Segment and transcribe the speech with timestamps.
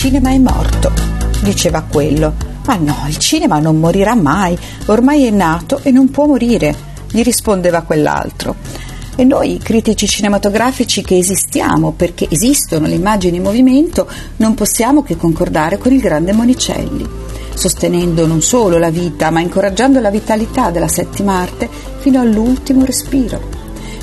[0.00, 0.90] cinema è morto,
[1.42, 2.32] diceva quello.
[2.64, 6.74] Ma no, il cinema non morirà mai, ormai è nato e non può morire,
[7.10, 8.56] gli rispondeva quell'altro.
[9.14, 15.18] E noi, critici cinematografici che esistiamo perché esistono le immagini in movimento, non possiamo che
[15.18, 17.06] concordare con il grande Monicelli,
[17.52, 23.59] sostenendo non solo la vita, ma incoraggiando la vitalità della settima arte fino all'ultimo respiro.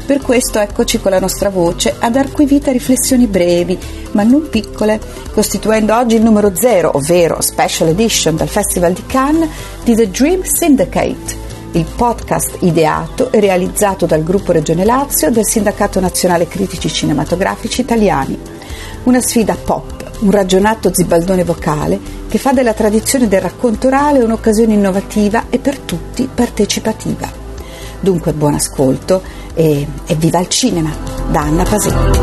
[0.07, 3.77] Per questo eccoci con la nostra voce a dar qui vita a riflessioni brevi,
[4.11, 5.01] ma non piccole,
[5.33, 9.49] costituendo oggi il numero zero, ovvero Special Edition del Festival di Cannes,
[9.83, 11.35] di The Dream Syndicate,
[11.73, 18.39] il podcast ideato e realizzato dal gruppo Regione Lazio del Sindacato Nazionale Critici Cinematografici Italiani.
[19.03, 21.99] Una sfida pop, un ragionato zibaldone vocale
[22.29, 27.29] che fa della tradizione del racconto orale un'occasione innovativa e per tutti partecipativa.
[27.99, 29.21] Dunque buon ascolto
[29.57, 30.91] e, e viva il cinema
[31.31, 32.19] da Anna Pasetti.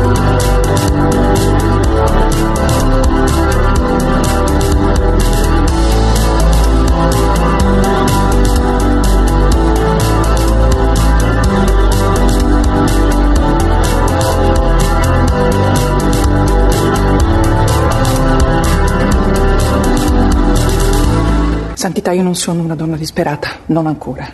[21.73, 24.25] Santità, io non sono una donna disperata, non ancora.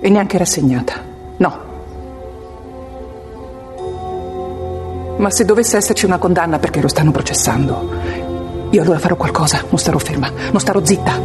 [0.00, 0.94] E neanche rassegnata.
[1.38, 1.67] No.
[5.18, 7.90] Ma se dovesse esserci una condanna perché lo stanno processando,
[8.70, 11.20] io allora farò qualcosa, non starò ferma, non starò zitta.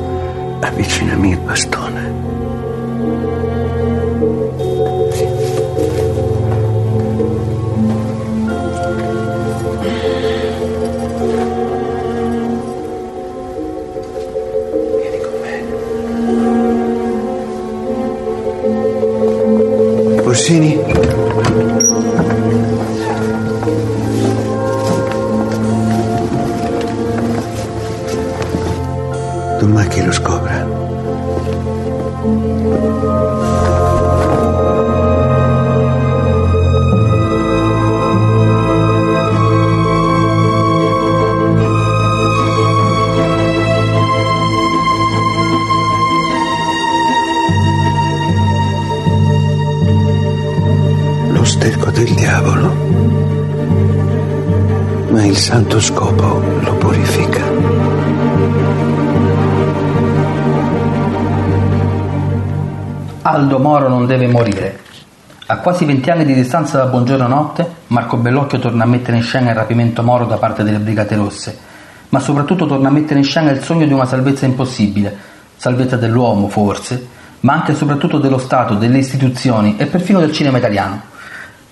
[0.62, 2.33] Avvicinami il bastone.
[55.44, 57.42] Santo scopo lo purifica.
[63.24, 64.80] Aldo Moro non deve morire.
[65.48, 69.24] A quasi 20 anni di distanza da Buongiorno Notte, Marco Bellocchio torna a mettere in
[69.24, 71.58] scena il rapimento Moro da parte delle Brigate Rosse,
[72.08, 75.14] ma soprattutto torna a mettere in scena il sogno di una salvezza impossibile,
[75.58, 77.06] salvezza dell'uomo forse,
[77.42, 81.12] ma anche e soprattutto dello Stato, delle istituzioni e perfino del cinema italiano.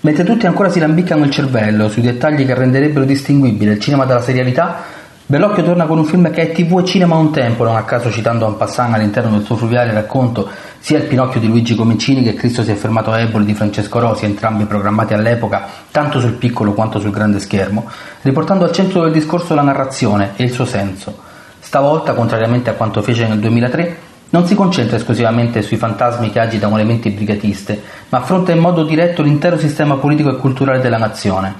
[0.04, 4.20] Mentre tutti ancora si lambiccano il cervello sui dettagli che renderebbero distinguibile il cinema dalla
[4.20, 4.82] serialità,
[5.24, 7.84] Bellocchio torna con un film che è TV e cinema a un tempo, non a
[7.84, 10.48] caso citando en passant all'interno del suo fluviale racconto
[10.80, 14.00] sia il Pinocchio di Luigi Comincini che Cristo si è fermato a Eboli di Francesco
[14.00, 17.88] Rosi, entrambi programmati all'epoca tanto sul piccolo quanto sul grande schermo,
[18.22, 21.16] riportando al centro del discorso la narrazione e il suo senso.
[21.60, 26.76] Stavolta, contrariamente a quanto fece nel 2003, non si concentra esclusivamente sui fantasmi che agitano
[26.76, 31.54] le menti brigatiste, ma affronta in modo diretto l'intero sistema politico e culturale della nazione.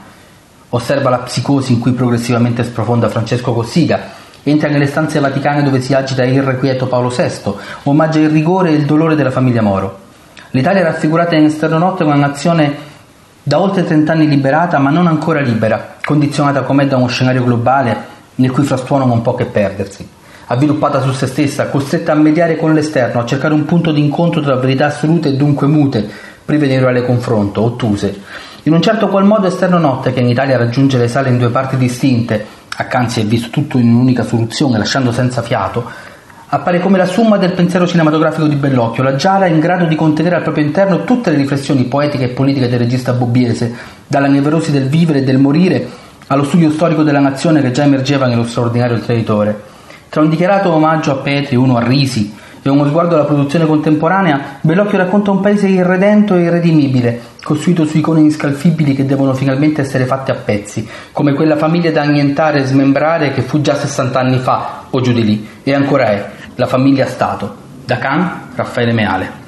[0.70, 4.00] Osserva la psicosi in cui progressivamente sprofonda Francesco Cossiga,
[4.42, 7.52] entra nelle stanze vaticane dove si agita il irrequieto Paolo VI,
[7.82, 9.98] omaggia il rigore e il dolore della famiglia Moro.
[10.52, 12.74] L'Italia è raffigurata in Esterno Notte una nazione
[13.42, 17.96] da oltre 30 anni liberata ma non ancora libera, condizionata com'è da uno scenario globale
[18.36, 20.20] nel cui frastuono non può che perdersi.
[20.52, 24.54] Avviluppata su se stessa, costretta a mediare con l'esterno, a cercare un punto d'incontro tra
[24.56, 26.06] verità assolute e dunque mute,
[26.44, 28.20] prive di reale confronto, ottuse.
[28.64, 31.48] In un certo qual modo Esterno Notte, che in Italia raggiunge le sale in due
[31.48, 32.44] parti distinte,
[32.76, 35.84] accanzi è visto tutto in un'unica soluzione, lasciando senza fiato,
[36.48, 40.36] appare come la somma del pensiero cinematografico di Bellocchio, la giara in grado di contenere
[40.36, 43.74] al proprio interno tutte le riflessioni poetiche e politiche del regista bobbiese,
[44.06, 45.88] dalla nevrosi del vivere e del morire
[46.26, 49.71] allo studio storico della nazione che già emergeva nello straordinario Traditore.
[50.12, 54.58] Tra un dichiarato omaggio a Petri, uno a Risi e uno sguardo alla produzione contemporanea,
[54.60, 60.04] Bellocchio racconta un paese irredento e irredimibile, costruito su icone inscalfibili che devono finalmente essere
[60.04, 64.38] fatte a pezzi, come quella famiglia da annientare e smembrare che fu già 60 anni
[64.38, 67.54] fa, o giù di lì, e ancora è, la famiglia Stato.
[67.86, 69.41] Da Can, Raffaele Meale.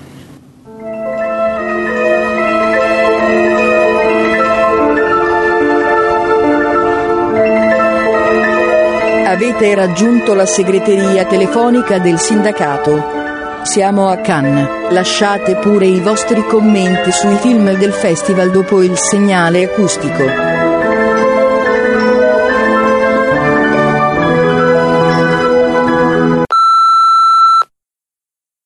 [9.34, 13.64] avete raggiunto la segreteria telefonica del sindacato.
[13.64, 14.92] Siamo a Cannes.
[14.92, 20.22] Lasciate pure i vostri commenti sui film del festival dopo il segnale acustico.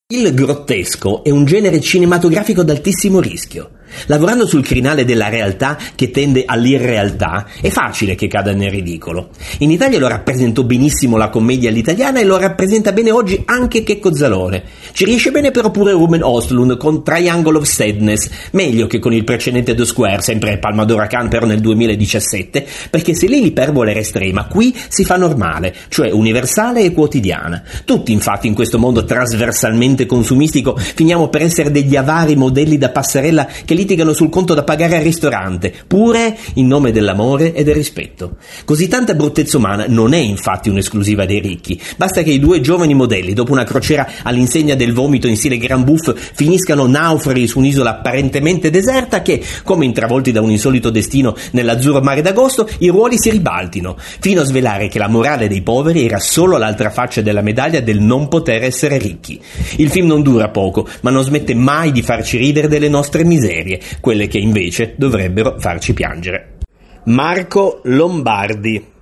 [0.09, 6.45] Il grottesco è un genere cinematografico d'altissimo rischio Lavorando sul crinale della realtà che tende
[6.47, 9.31] all'irrealtà, è facile che cada nel ridicolo.
[9.59, 14.15] In Italia lo rappresentò benissimo la commedia all'italiana e lo rappresenta bene oggi anche Checco
[14.15, 14.63] Zalone.
[14.93, 19.25] Ci riesce bene però pure Ruben Ostlund con Triangle of Sadness, meglio che con il
[19.25, 24.47] precedente The Square, sempre Palmadora Khan però nel 2017, perché se lì l'iperbole era estrema,
[24.47, 27.63] qui si fa normale, cioè universale e quotidiana.
[27.85, 33.47] Tutti infatti in questo mondo trasversalmente consumistico finiamo per essere degli avari modelli da passerella
[33.65, 38.37] che litigano sul conto da pagare al ristorante, pure in nome dell'amore e del rispetto.
[38.65, 41.81] Così tanta bruttezza umana non è infatti un'esclusiva dei ricchi.
[41.97, 45.85] Basta che i due giovani modelli, dopo una crociera all'insegna del vomito in stile Gran
[45.85, 52.01] Buff, finiscano naufraghi su un'isola apparentemente deserta che, come intravolti da un insolito destino nell'azzurro
[52.01, 56.19] mare d'agosto, i ruoli si ribaltino, fino a svelare che la morale dei poveri era
[56.19, 59.41] solo l'altra faccia della medaglia del non poter essere ricchi.
[59.77, 63.68] Il film non dura poco, ma non smette mai di farci ridere delle nostre miserie
[63.69, 66.57] serie, quelle che invece dovrebbero farci piangere.
[67.05, 68.97] Marco Lombardi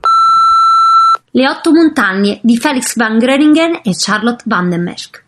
[1.30, 5.24] Le otto montagne di Felix van Groningen e Charlotte van den Mesch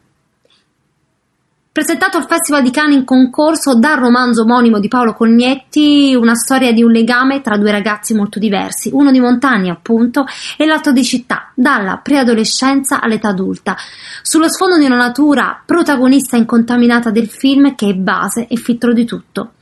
[1.78, 6.72] Presentato al Festival di Cannes in concorso dal romanzo omonimo di Paolo Cognetti, una storia
[6.72, 10.26] di un legame tra due ragazzi molto diversi, uno di montagna appunto
[10.56, 13.76] e l'altro di città, dalla preadolescenza all'età adulta,
[14.22, 19.04] sullo sfondo di una natura protagonista incontaminata del film che è base e filtro di
[19.04, 19.52] tutto.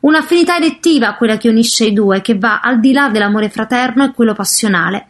[0.00, 4.12] Un'affinità elettiva quella che unisce i due, che va al di là dell'amore fraterno e
[4.12, 5.06] quello passionale.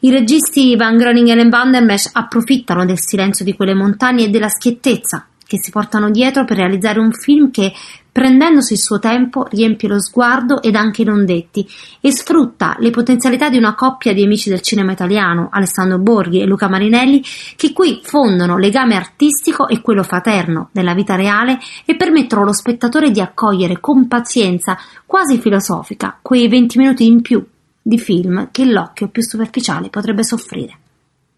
[0.00, 4.30] I registi Van Groningen e Van der Mesch approfittano del silenzio di quelle montagne e
[4.30, 7.72] della schiettezza che si portano dietro per realizzare un film che,
[8.10, 11.66] prendendosi il suo tempo, riempie lo sguardo ed anche i non detti
[12.00, 16.46] e sfrutta le potenzialità di una coppia di amici del cinema italiano, Alessandro Borghi e
[16.46, 17.22] Luca Marinelli,
[17.54, 23.10] che qui fondono legame artistico e quello fraterno della vita reale e permettono allo spettatore
[23.10, 27.44] di accogliere con pazienza, quasi filosofica, quei 20 minuti in più
[27.80, 30.78] di film che l'occhio più superficiale potrebbe soffrire.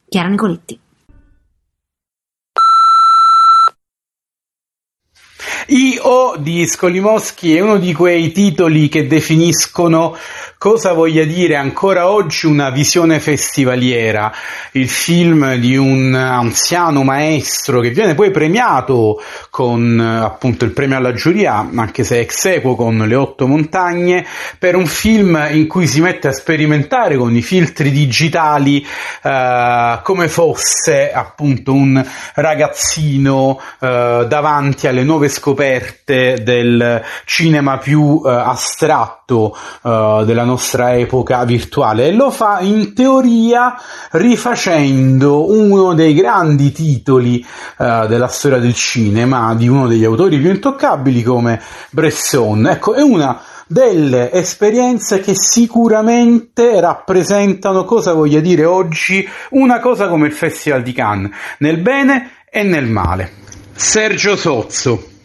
[0.08, 0.80] Chiara Nicoletti.
[5.70, 6.36] I.O.
[6.38, 10.16] di Skolimowski è uno di quei titoli che definiscono
[10.56, 14.32] cosa voglia dire ancora oggi una visione festivaliera,
[14.72, 21.12] il film di un anziano maestro che viene poi premiato con appunto il premio alla
[21.12, 24.24] giuria, anche se ex equo con Le otto montagne,
[24.58, 28.84] per un film in cui si mette a sperimentare con i filtri digitali
[29.22, 32.02] eh, come fosse appunto un
[32.36, 35.56] ragazzino eh, davanti alle nuove scoperte
[36.04, 43.74] del cinema più eh, astratto eh, della nostra epoca virtuale e lo fa in teoria
[44.12, 47.44] rifacendo uno dei grandi titoli
[47.78, 51.60] uh, della storia del cinema di uno degli autori più intoccabili come
[51.90, 52.66] Bresson.
[52.66, 60.26] Ecco, è una delle esperienze che sicuramente rappresentano cosa voglia dire oggi una cosa come
[60.26, 63.32] il Festival di Cannes, nel bene e nel male.
[63.74, 65.16] Sergio Sozzo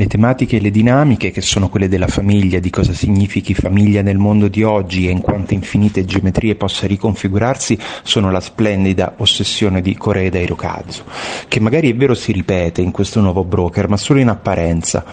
[0.00, 4.16] Le tematiche e le dinamiche, che sono quelle della famiglia, di cosa significhi famiglia nel
[4.16, 9.96] mondo di oggi e in quante infinite geometrie possa riconfigurarsi, sono la splendida ossessione di
[9.96, 11.02] Koreeda Hirokazu,
[11.48, 15.04] che magari è vero si ripete in questo nuovo broker, ma solo in apparenza.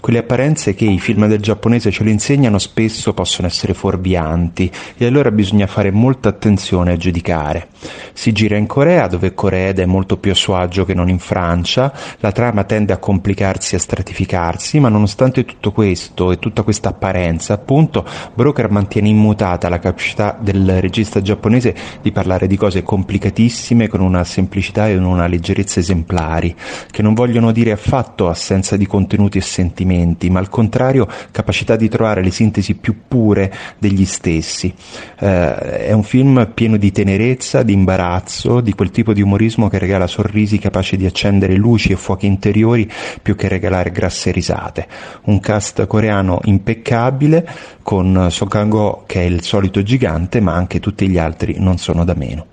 [0.00, 5.06] Quelle apparenze che i film del giapponese ce lo insegnano spesso possono essere fuorvianti e
[5.06, 7.68] allora bisogna fare molta attenzione a giudicare.
[8.12, 11.20] Si gira in Corea, dove Koreeda è molto più a suo agio che non in
[11.20, 16.38] Francia, la trama tende a complicarsi e a stratificarsi verificarsi, ma nonostante tutto questo e
[16.38, 18.04] tutta questa apparenza, appunto,
[18.34, 24.24] Broker mantiene immutata la capacità del regista giapponese di parlare di cose complicatissime con una
[24.24, 26.54] semplicità e una leggerezza esemplari,
[26.90, 31.88] che non vogliono dire affatto assenza di contenuti e sentimenti, ma al contrario capacità di
[31.88, 34.72] trovare le sintesi più pure degli stessi.
[35.18, 39.78] Eh, è un film pieno di tenerezza, di imbarazzo, di quel tipo di umorismo che
[39.78, 42.90] regala sorrisi capaci di accendere luci e fuochi interiori
[43.20, 44.86] più che regalare grassi grasse risate.
[45.24, 47.46] Un cast coreano impeccabile
[47.82, 52.04] con Song Kang-ho che è il solito gigante, ma anche tutti gli altri non sono
[52.04, 52.46] da meno.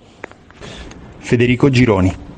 [1.18, 2.30] Federico Gironi.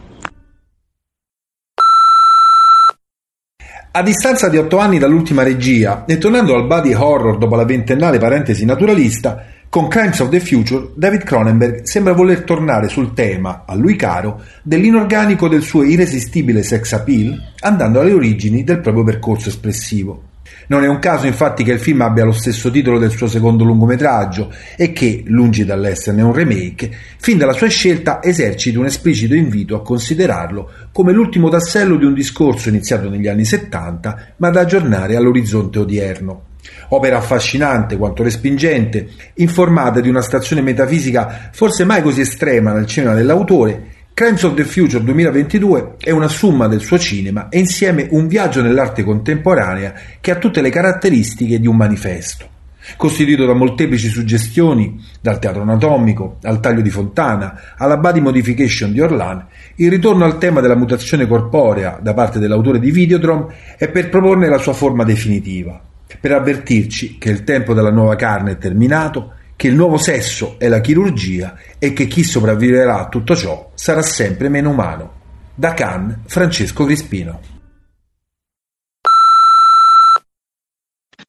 [3.97, 8.19] A distanza di otto anni dall'ultima regia e tornando al body horror dopo la ventennale
[8.19, 13.75] parentesi naturalista, con Crimes of the Future, David Cronenberg sembra voler tornare sul tema, a
[13.75, 20.27] lui caro, dell'inorganico del suo irresistibile sex appeal, andando alle origini del proprio percorso espressivo.
[20.69, 23.65] Non è un caso infatti che il film abbia lo stesso titolo del suo secondo
[23.65, 29.75] lungometraggio e che, lungi dall'esserne un remake, fin dalla sua scelta eserciti un esplicito invito
[29.75, 35.17] a considerarlo come l'ultimo tassello di un discorso iniziato negli anni 70 ma da aggiornare
[35.17, 36.43] all'orizzonte odierno.
[36.89, 43.15] Opera affascinante quanto respingente, informata di una stazione metafisica forse mai così estrema nel cinema
[43.15, 48.29] dell'autore, Crimes of the Future 2022 è una summa del suo cinema e insieme un
[48.29, 52.49] viaggio nell'arte contemporanea che ha tutte le caratteristiche di un manifesto.
[52.97, 59.01] Costituito da molteplici suggestioni, dal teatro anatomico al taglio di Fontana alla body modification di
[59.01, 64.11] Orlan, il ritorno al tema della mutazione corporea da parte dell'autore di Videodrome è per
[64.11, 65.83] proporne la sua forma definitiva,
[66.21, 70.69] per avvertirci che il tempo della nuova carne è terminato che il nuovo sesso è
[70.69, 75.13] la chirurgia e che chi sopravviverà a tutto ciò sarà sempre meno umano.
[75.55, 77.54] Da Cannes, Francesco Crispino.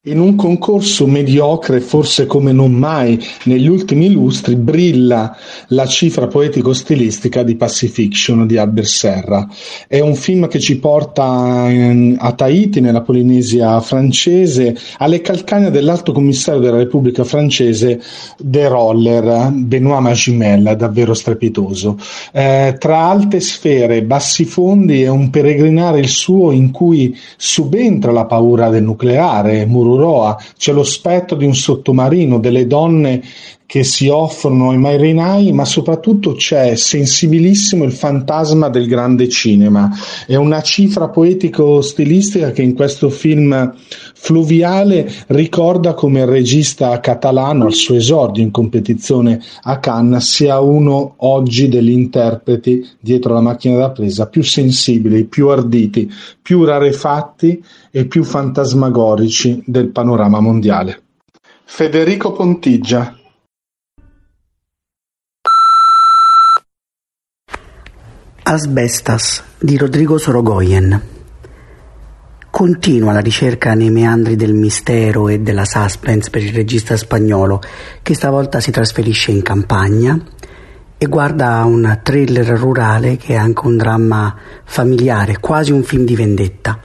[0.07, 5.35] In un concorso mediocre, forse come non mai negli ultimi lustri, brilla
[5.69, 9.47] la cifra poetico-stilistica di Pacifiction di Albert Serra.
[9.87, 11.23] È un film che ci porta
[12.17, 17.99] a Tahiti, nella Polinesia francese, alle calcagna dell'alto commissario della Repubblica francese,
[18.37, 21.97] De Roller, Benoît Magimel, davvero strepitoso.
[22.31, 28.25] Eh, tra alte sfere bassi fondi è un peregrinare il suo in cui subentra la
[28.25, 33.21] paura del nucleare, Muro Mururoa, c'è lo spettro di un sottomarino, delle donne
[33.65, 39.91] che si offrono ai marinai, ma soprattutto c'è sensibilissimo il fantasma del grande cinema.
[40.27, 43.73] È una cifra poetico-stilistica che in questo film
[44.13, 51.15] fluviale ricorda come il regista catalano al suo esordio in competizione a Cannes sia uno
[51.17, 58.05] oggi degli interpreti dietro la macchina da presa più sensibili, più arditi, più rarefatti e
[58.05, 61.01] più fantasmagorici del panorama mondiale.
[61.63, 63.17] Federico Pontigia
[68.47, 71.01] Asbestas di Rodrigo Sorogoyen.
[72.51, 77.59] Continua la ricerca nei meandri del mistero e della suspense per il regista spagnolo
[78.03, 80.23] che stavolta si trasferisce in campagna
[80.95, 86.15] e guarda un thriller rurale che è anche un dramma familiare, quasi un film di
[86.15, 86.79] vendetta.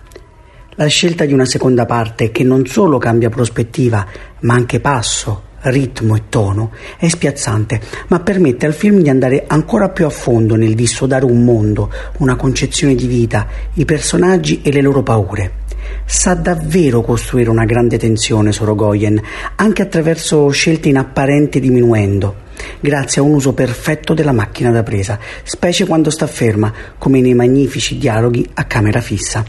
[0.76, 4.06] La scelta di una seconda parte che non solo cambia prospettiva
[4.40, 9.88] ma anche passo, ritmo e tono è spiazzante, ma permette al film di andare ancora
[9.90, 14.80] più a fondo nel dissodare un mondo, una concezione di vita, i personaggi e le
[14.80, 15.58] loro paure.
[16.04, 19.20] Sa davvero costruire una grande tensione Sorogoyen,
[19.56, 22.48] anche attraverso scelte in apparente diminuendo,
[22.80, 27.34] grazie a un uso perfetto della macchina da presa, specie quando sta ferma, come nei
[27.34, 29.44] magnifici dialoghi a camera fissa.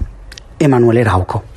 [0.58, 1.51] Emanuele Rauco.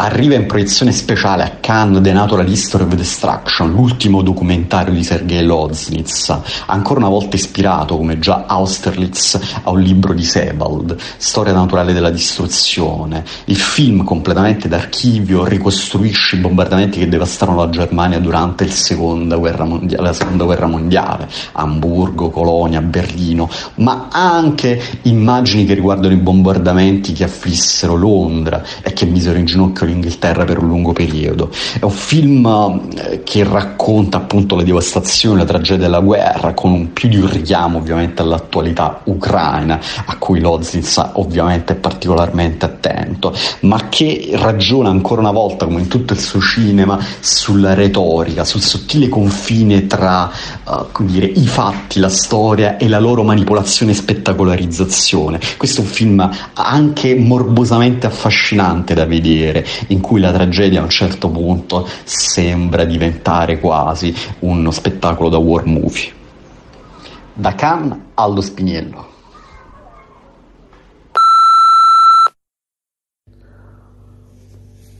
[0.00, 5.44] Arriva in proiezione speciale a Cannes The Natural History of Destruction, l'ultimo documentario di Sergei
[5.44, 11.92] Loznitz, ancora una volta ispirato, come già Austerlitz, a un libro di Sebald, Storia naturale
[11.92, 13.24] della distruzione.
[13.46, 20.66] Il film, completamente d'archivio, ricostruisce i bombardamenti che devastarono la Germania durante la seconda guerra
[20.66, 28.92] mondiale, Amburgo, Colonia, Berlino, ma anche immagini che riguardano i bombardamenti che afflissero Londra e
[28.92, 31.50] che misero in ginocchio l'Inghilterra per un lungo periodo.
[31.78, 36.92] È un film eh, che racconta appunto la devastazione, la tragedia della guerra, con un,
[36.92, 43.88] più di un richiamo ovviamente all'attualità ucraina, a cui Lozins ovviamente è particolarmente attento, ma
[43.88, 49.08] che ragiona ancora una volta, come in tutto il suo cinema, sulla retorica, sul sottile
[49.08, 50.30] confine tra
[50.64, 55.38] uh, dire, i fatti, la storia e la loro manipolazione e spettacolarizzazione.
[55.56, 60.90] Questo è un film anche morbosamente affascinante da vedere, in cui la tragedia a un
[60.90, 66.12] certo punto sembra diventare quasi uno spettacolo da war movie.
[67.32, 69.06] Da Cannes allo Spiniello.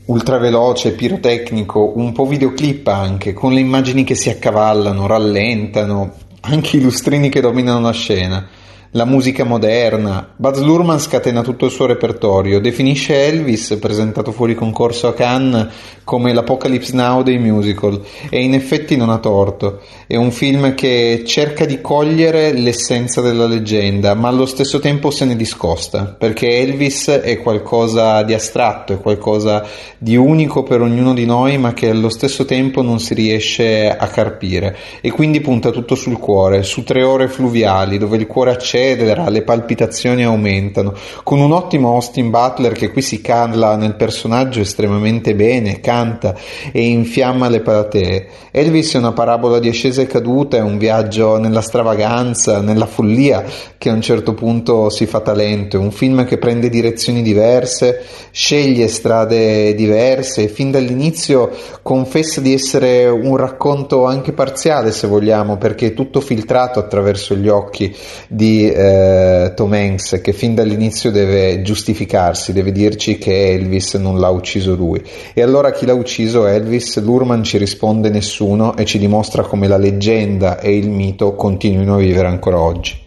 [0.09, 6.81] ultraveloce, pirotecnico, un po' videoclip anche, con le immagini che si accavallano, rallentano, anche i
[6.81, 8.47] lustrini che dominano la scena
[8.91, 10.33] la musica moderna.
[10.35, 15.67] Baz Luhrmann scatena tutto il suo repertorio, definisce Elvis, presentato fuori concorso a Cannes,
[16.03, 19.81] come l'Apocalypse Now dei musical e in effetti non ha torto.
[20.07, 25.25] È un film che cerca di cogliere l'essenza della leggenda, ma allo stesso tempo se
[25.25, 29.67] ne discosta, perché Elvis è qualcosa di astratto, è qualcosa
[29.99, 34.07] di unico per ognuno di noi, ma che allo stesso tempo non si riesce a
[34.07, 38.77] carpire e quindi punta tutto sul cuore, su tre ore fluviali dove il cuore accende
[38.79, 40.93] accelera, le palpitazioni aumentano,
[41.23, 46.35] con un ottimo Austin Butler che qui si cala nel personaggio estremamente bene, canta
[46.71, 48.27] e infiamma le platee.
[48.51, 53.43] Elvis è una parabola di ascesa e caduta, è un viaggio nella stravaganza, nella follia
[53.77, 58.03] che a un certo punto si fa talento, è un film che prende direzioni diverse,
[58.31, 61.49] sceglie strade diverse e fin dall'inizio
[61.81, 67.47] confessa di essere un racconto anche parziale se vogliamo, perché è tutto filtrato attraverso gli
[67.47, 67.95] occhi
[68.27, 74.29] di eh, Tom Hanks che fin dall'inizio deve giustificarsi, deve dirci che Elvis non l'ha
[74.29, 75.03] ucciso lui.
[75.33, 77.01] E allora chi l'ha ucciso Elvis?
[77.01, 81.99] Lurman ci risponde nessuno e ci dimostra come la leggenda e il mito continuino a
[81.99, 82.97] vivere ancora oggi.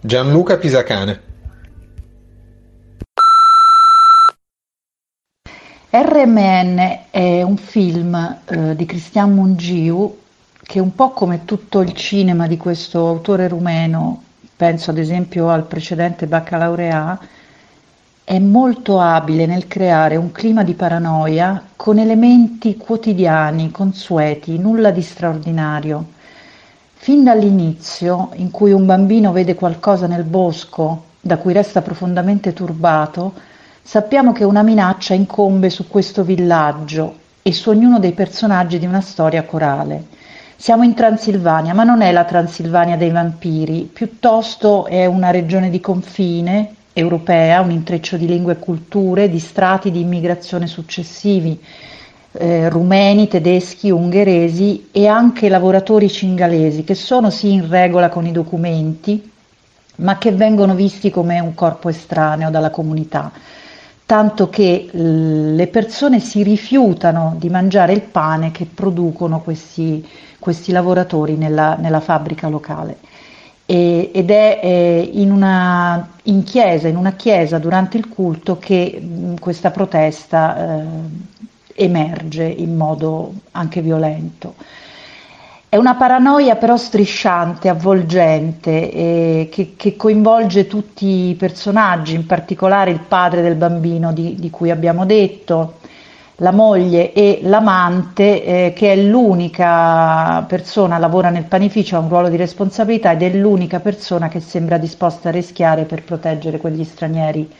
[0.00, 1.26] Gianluca Pisacane
[5.90, 10.18] RMN è un film eh, di Cristian Mungiu
[10.62, 14.22] che un po' come tutto il cinema di questo autore rumeno,
[14.58, 17.18] penso ad esempio al precedente Baccalaureat,
[18.24, 25.00] è molto abile nel creare un clima di paranoia con elementi quotidiani, consueti, nulla di
[25.00, 26.04] straordinario.
[26.94, 33.34] Fin dall'inizio, in cui un bambino vede qualcosa nel bosco da cui resta profondamente turbato,
[33.80, 39.00] sappiamo che una minaccia incombe su questo villaggio e su ognuno dei personaggi di una
[39.00, 40.17] storia corale.
[40.60, 45.78] Siamo in Transilvania, ma non è la Transilvania dei vampiri, piuttosto è una regione di
[45.78, 51.62] confine europea, un intreccio di lingue e culture, di strati di immigrazione successivi,
[52.32, 58.32] eh, rumeni, tedeschi, ungheresi e anche lavoratori cingalesi che sono sì in regola con i
[58.32, 59.30] documenti,
[59.98, 63.30] ma che vengono visti come un corpo estraneo dalla comunità.
[64.04, 70.04] Tanto che le persone si rifiutano di mangiare il pane che producono questi,
[70.48, 72.96] questi lavoratori nella, nella, fabbrica locale.
[73.66, 78.98] E, ed è eh, in, una, in, chiesa, in una chiesa durante il culto che
[78.98, 80.84] mh, questa protesta eh,
[81.74, 84.54] emerge in modo anche violento.
[85.68, 92.90] È una paranoia però strisciante, avvolgente, eh, che, che, coinvolge tutti i personaggi, in particolare
[92.90, 95.74] il padre del bambino di, di cui abbiamo detto,
[96.40, 102.28] la moglie e l'amante, eh, che è l'unica persona, lavora nel panificio, ha un ruolo
[102.28, 107.50] di responsabilità ed è l'unica persona che sembra disposta a rischiare per proteggere quegli stranieri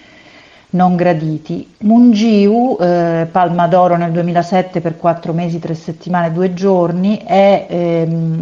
[0.70, 1.74] non graditi.
[1.78, 7.66] Mungiu, eh, Palma d'Oro nel 2007 per quattro mesi, tre settimane e due giorni, è
[7.68, 8.40] ehm,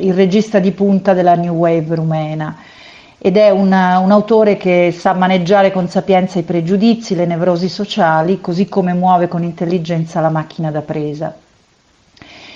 [0.00, 2.56] il regista di punta della New Wave rumena
[3.18, 8.40] ed è una, un autore che sa maneggiare con sapienza i pregiudizi, le nevrosi sociali,
[8.40, 11.34] così come muove con intelligenza la macchina da presa.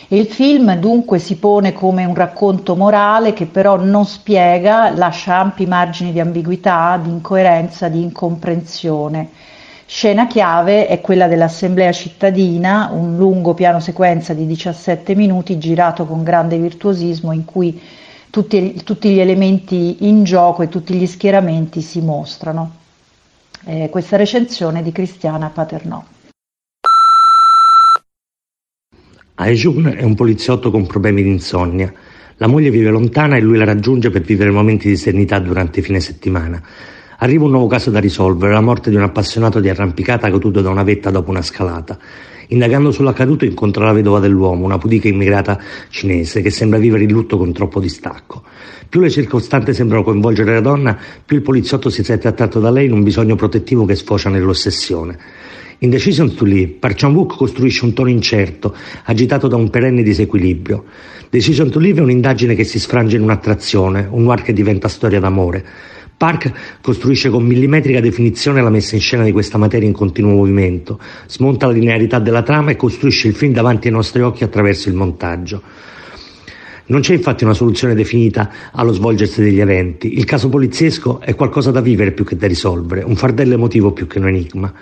[0.08, 5.66] Il film dunque si pone come un racconto morale che però non spiega, lascia ampi
[5.66, 9.30] margini di ambiguità, di incoerenza, di incomprensione.
[9.86, 16.22] Scena chiave è quella dell'Assemblea cittadina, un lungo piano sequenza di 17 minuti girato con
[16.22, 17.80] grande virtuosismo in cui
[18.32, 22.78] tutti, tutti gli elementi in gioco e tutti gli schieramenti si mostrano.
[23.66, 26.02] Eh, questa recensione di Cristiana Paternò.
[29.34, 31.92] Aejun è un poliziotto con problemi di insonnia.
[32.38, 35.82] La moglie vive lontana e lui la raggiunge per vivere momenti di serenità durante i
[35.82, 36.60] fine settimana.
[37.18, 40.70] Arriva un nuovo caso da risolvere, la morte di un appassionato di arrampicata caduto da
[40.70, 41.98] una vetta dopo una scalata.
[42.52, 47.38] Indagando sull'accaduto incontra la vedova dell'uomo, una pudica immigrata cinese che sembra vivere il lutto
[47.38, 48.42] con troppo distacco.
[48.90, 52.84] Più le circostanze sembrano coinvolgere la donna, più il poliziotto si sente attratto da lei
[52.84, 55.18] in un bisogno protettivo che sfocia nell'ossessione.
[55.78, 60.84] In Decision to Live, Park Chan-wook costruisce un tono incerto, agitato da un perenne disequilibrio.
[61.30, 65.20] Decision to Live è un'indagine che si sfrange in un'attrazione, un noir che diventa storia
[65.20, 65.64] d'amore.
[66.22, 71.00] Park costruisce con millimetrica definizione la messa in scena di questa materia in continuo movimento,
[71.26, 74.94] smonta la linearità della trama e costruisce il film davanti ai nostri occhi attraverso il
[74.94, 75.60] montaggio.
[76.86, 80.16] Non c'è infatti una soluzione definita allo svolgersi degli eventi.
[80.16, 84.06] Il caso poliziesco è qualcosa da vivere più che da risolvere, un fardello emotivo più
[84.06, 84.72] che un enigma.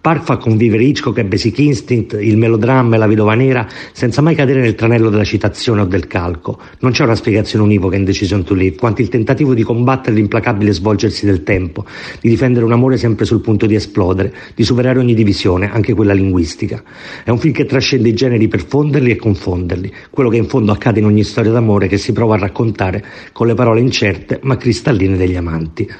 [0.00, 4.36] Park fa convivere Hitchcock e Basic Instinct, il melodramma e la vedova nera, senza mai
[4.36, 6.60] cadere nel tranello della citazione o del calco.
[6.80, 10.72] Non c'è una spiegazione univoca in Decision to Live, quanto il tentativo di combattere l'implacabile
[10.72, 11.84] svolgersi del tempo,
[12.20, 16.12] di difendere un amore sempre sul punto di esplodere, di superare ogni divisione, anche quella
[16.12, 16.80] linguistica.
[17.24, 20.70] È un film che trascende i generi per fonderli e confonderli, quello che in fondo
[20.70, 24.56] accade in ogni storia d'amore che si prova a raccontare con le parole incerte ma
[24.56, 25.90] cristalline degli amanti.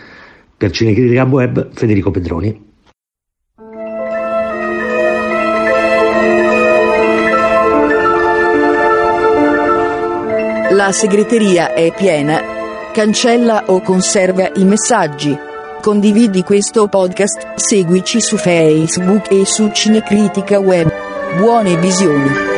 [0.57, 2.68] Per Cinecritica Web, Federico Pedroni.
[10.79, 12.41] La segreteria è piena
[12.93, 15.37] Cancella o conserva i messaggi.
[15.81, 20.89] Condividi questo podcast, seguici su Facebook e su Cinecritica Web.
[21.37, 22.58] Buone visioni.